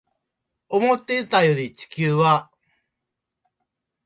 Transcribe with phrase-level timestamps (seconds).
[0.69, 2.49] 思っていたより地球は